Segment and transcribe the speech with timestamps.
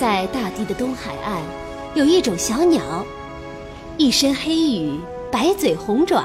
[0.00, 1.42] 在大地的东海岸，
[1.94, 3.04] 有一种小鸟，
[3.98, 4.98] 一身黑羽，
[5.30, 6.24] 白嘴红爪，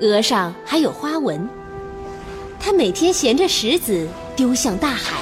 [0.00, 1.46] 额上还有花纹。
[2.58, 5.20] 它每天衔着石子丢向大海，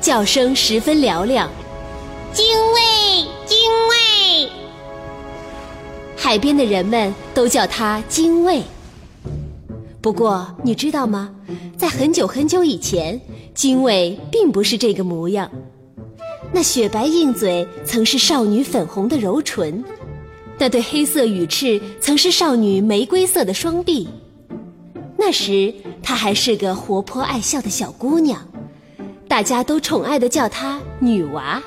[0.00, 1.50] 叫声十分嘹亮。
[2.32, 2.80] 精卫，
[3.44, 3.58] 精
[3.90, 4.48] 卫！
[6.16, 8.62] 海边的人们都叫它精卫。
[10.00, 11.34] 不过，你知道吗？
[11.76, 13.20] 在很久很久以前，
[13.52, 15.50] 精卫并不是这个模样。
[16.52, 19.82] 那雪白硬嘴曾是少女粉红的柔唇，
[20.58, 24.08] 那对黑色羽翅曾是少女玫瑰色的双臂。
[25.16, 28.40] 那时，她还是个活泼爱笑的小姑娘，
[29.26, 31.62] 大家都宠爱的叫她女娃。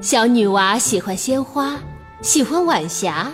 [0.00, 1.78] 小女娃喜欢鲜花，
[2.22, 3.32] 喜欢晚霞，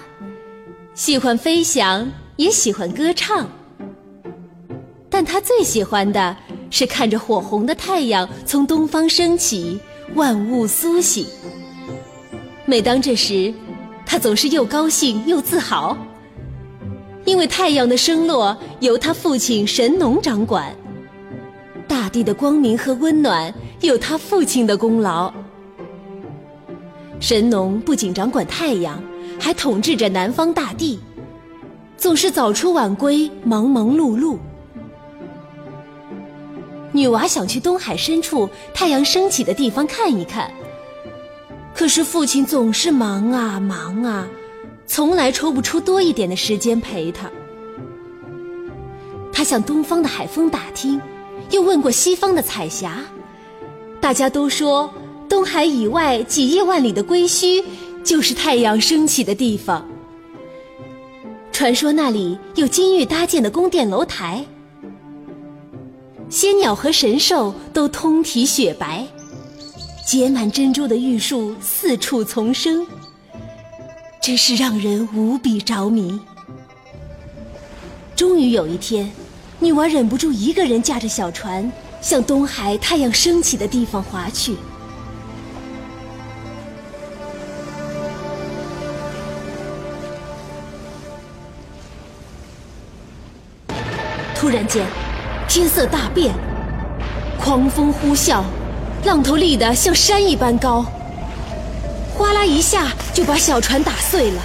[0.94, 3.48] 喜欢飞翔，也喜欢歌唱。
[5.08, 6.36] 但她最喜欢的
[6.70, 9.80] 是看着火红的太阳从东方升起，
[10.14, 11.26] 万物苏醒。
[12.64, 13.52] 每当这时，
[14.04, 15.96] 他总是又高兴又自豪，
[17.24, 20.74] 因为太阳的升落由他父亲神农掌管，
[21.86, 25.32] 大地的光明和温暖有他父亲的功劳。
[27.20, 29.02] 神农不仅掌管太阳，
[29.38, 30.98] 还统治着南方大地，
[31.96, 34.38] 总是早出晚归，忙忙碌碌。
[36.92, 40.50] 女娃想去东海深处太阳升起的地方看一看，
[41.74, 44.26] 可是父亲总是忙啊忙啊，
[44.86, 47.30] 从来抽不出多一点的时间陪她。
[49.32, 51.00] 她向东方的海风打听，
[51.50, 53.04] 又问过西方的彩霞，
[54.00, 54.92] 大家都说
[55.28, 57.62] 东海以外几亿万里的归墟
[58.02, 59.86] 就是太阳升起的地方。
[61.52, 64.44] 传说那里有金玉搭建的宫殿楼台。
[66.30, 69.06] 仙鸟和神兽都通体雪白，
[70.06, 72.86] 结满珍珠的玉树四处丛生，
[74.20, 76.20] 真是让人无比着迷。
[78.14, 79.10] 终于有一天，
[79.58, 81.72] 女娃忍不住一个人驾着小船
[82.02, 84.54] 向东海太阳升起的地方划去。
[94.34, 94.86] 突然间。
[95.48, 96.34] 天色大变，
[97.40, 98.42] 狂风呼啸，
[99.04, 100.84] 浪头立得像山一般高，
[102.14, 104.42] 哗啦一下就把小船打碎了。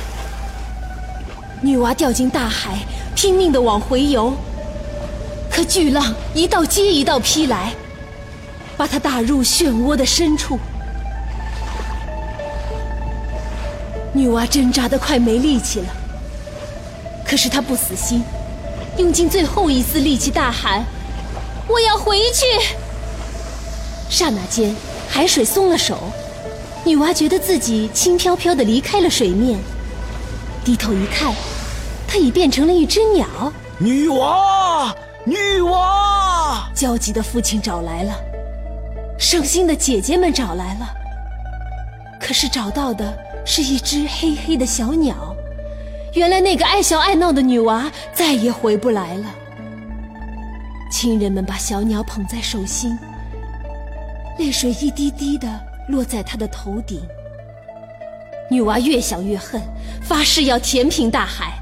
[1.62, 2.78] 女娃掉进大海，
[3.16, 4.34] 拼命地往回游，
[5.52, 7.74] 可巨浪一道接一道劈来，
[8.78, 10.58] 把她打入漩涡的深处。
[14.14, 15.88] 女娃挣扎得快没力气了，
[17.26, 18.24] 可是她不死心。
[18.98, 20.86] 用尽最后一丝力气大喊
[21.68, 22.46] ：“我要回去！”
[24.10, 24.76] 刹那间，
[25.10, 25.98] 海水松了手，
[26.86, 29.60] 女娃觉得自己轻飘飘的离开了水面。
[30.64, 31.34] 低头一看，
[32.08, 33.28] 她已变成了一只鸟。
[33.80, 34.96] 女娃，
[35.26, 36.70] 女娃！
[36.76, 38.14] 焦急的父亲找来了，
[39.18, 40.88] 伤心的姐姐们找来了，
[42.22, 45.33] 可是找到的是一只黑黑的小鸟。
[46.14, 49.26] 原来那个爱笑爱闹的女娃再也回不来了。
[50.92, 52.98] 亲人们把小鸟捧在手心，
[54.38, 55.48] 泪水一滴滴的
[55.88, 57.02] 落在她的头顶。
[58.48, 59.60] 女娃越想越恨，
[60.04, 61.54] 发誓要填平大海。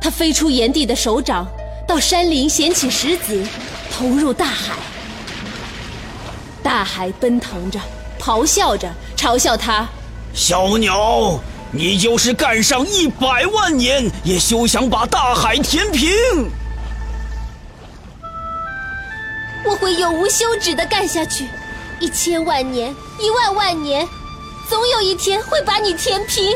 [0.00, 1.46] 她飞出炎帝的手掌，
[1.86, 3.46] 到山林捡起石子，
[3.92, 4.72] 投入大海。
[6.62, 7.78] 大海奔腾着，
[8.18, 9.86] 咆哮着，嘲笑她：
[10.32, 11.38] 小鸟。
[11.72, 16.10] 你就是干上一百万年，也休想把大海填平！
[19.64, 21.44] 我会永无休止的干下去，
[22.00, 24.08] 一千万年，一万万年，
[24.70, 26.54] 总有一天会把你填平。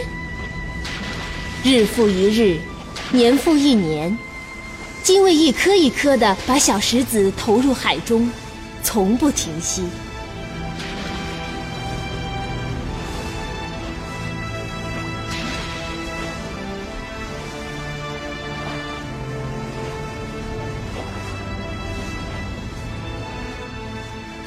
[1.64, 2.58] 日复一日，
[3.10, 4.16] 年复一年，
[5.02, 8.30] 精卫一颗一颗的把小石子投入海中，
[8.82, 9.82] 从不停息。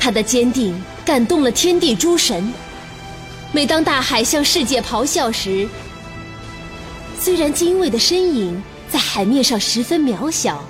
[0.04, 2.54] 他的坚定感动了天地诸神。
[3.54, 5.66] 每当大海向世界咆哮时，
[7.18, 10.62] 虽然精卫的身影在海面上十分渺小，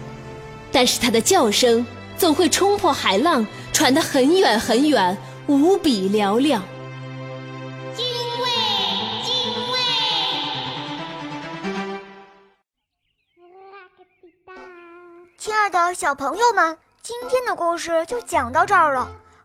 [0.72, 1.84] 但是它的叫声
[2.16, 6.62] 总会冲破海浪，传得很远很远，无比嘹亮。
[7.96, 8.06] 精
[8.40, 8.46] 卫，
[9.26, 9.34] 精
[9.72, 9.80] 卫。
[15.40, 19.10] 亲爱的小朋友们，今天的故事就讲到这儿了。